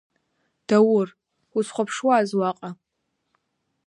Даур, 0.67 1.07
узхәаԥшуаз 1.57 2.29
уаҟа? 2.39 2.69